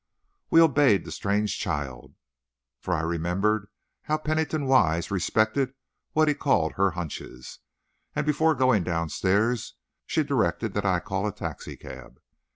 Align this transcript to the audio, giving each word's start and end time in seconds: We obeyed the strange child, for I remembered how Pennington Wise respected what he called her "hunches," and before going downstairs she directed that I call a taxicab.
We 0.49 0.59
obeyed 0.61 1.05
the 1.05 1.11
strange 1.11 1.59
child, 1.59 2.15
for 2.79 2.95
I 2.95 3.01
remembered 3.01 3.67
how 4.01 4.17
Pennington 4.17 4.65
Wise 4.65 5.11
respected 5.11 5.75
what 6.13 6.27
he 6.27 6.33
called 6.33 6.71
her 6.73 6.89
"hunches," 6.97 7.59
and 8.15 8.25
before 8.25 8.55
going 8.55 8.81
downstairs 8.83 9.75
she 10.07 10.23
directed 10.23 10.73
that 10.73 10.85
I 10.87 11.01
call 11.01 11.27
a 11.27 11.31
taxicab. 11.31 12.19